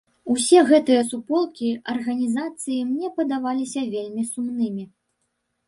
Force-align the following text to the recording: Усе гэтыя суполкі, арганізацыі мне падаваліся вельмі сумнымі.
Усе 0.35 0.61
гэтыя 0.69 1.01
суполкі, 1.09 1.69
арганізацыі 1.93 2.79
мне 2.95 3.13
падаваліся 3.21 3.87
вельмі 3.95 4.29
сумнымі. 4.33 4.91